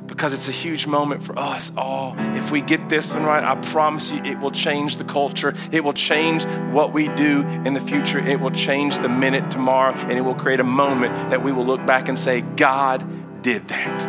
[0.06, 2.14] because it's a huge moment for us all.
[2.36, 5.54] If we get this one right, I promise you it will change the culture.
[5.72, 8.18] It will change what we do in the future.
[8.18, 11.64] It will change the minute tomorrow, and it will create a moment that we will
[11.64, 14.02] look back and say, God did that.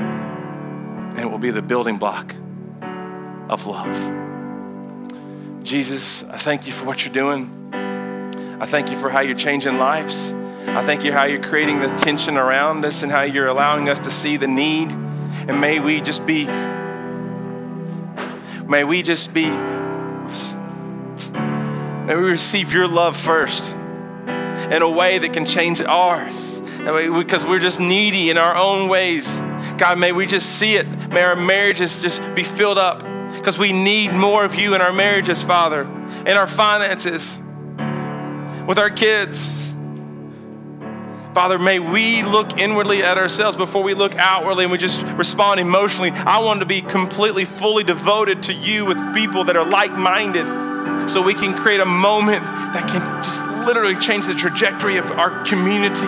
[0.00, 2.34] And it will be the building block
[3.48, 3.94] of love.
[5.62, 7.56] Jesus, I thank you for what you're doing.
[8.60, 10.32] I thank you for how you're changing lives.
[10.32, 14.00] I thank you how you're creating the tension around us and how you're allowing us
[14.00, 14.92] to see the need.
[14.92, 16.44] And may we just be,
[18.66, 19.48] may we just be,
[22.04, 27.60] may we receive your love first in a way that can change ours because we're
[27.60, 29.38] just needy in our own ways.
[29.78, 30.86] God, may we just see it.
[31.08, 33.02] May our marriages just be filled up
[33.36, 35.84] because we need more of you in our marriages, Father,
[36.26, 37.40] in our finances,
[38.70, 39.50] with our kids.
[41.34, 45.58] Father, may we look inwardly at ourselves before we look outwardly and we just respond
[45.58, 46.12] emotionally.
[46.12, 50.46] I want to be completely, fully devoted to you with people that are like minded
[51.10, 55.42] so we can create a moment that can just literally change the trajectory of our
[55.42, 56.06] community.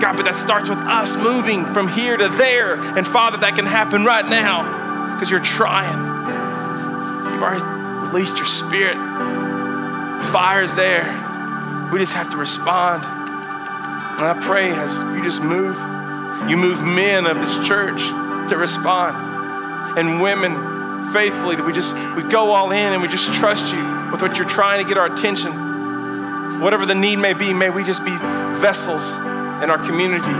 [0.00, 2.76] God, but that starts with us moving from here to there.
[2.96, 5.98] And Father, that can happen right now because you're trying.
[7.34, 8.96] You've already released your spirit.
[10.32, 11.27] fire is there.
[11.92, 13.04] We just have to respond.
[13.04, 15.76] And I pray as you just move,
[16.50, 18.00] you move men of this church
[18.50, 19.28] to respond
[19.98, 24.10] and women faithfully that we just we go all in and we just trust you
[24.12, 26.60] with what you're trying to get our attention.
[26.60, 28.16] Whatever the need may be, may we just be
[28.60, 30.34] vessels in our community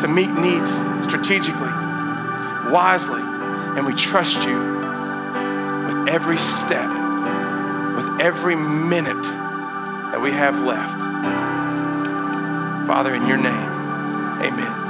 [0.00, 0.70] to meet needs
[1.06, 1.70] strategically,
[2.70, 4.56] wisely, and we trust you
[5.86, 6.88] with every step,
[7.96, 9.43] with every minute
[10.14, 10.96] that we have left.
[12.86, 14.83] Father, in your name, amen.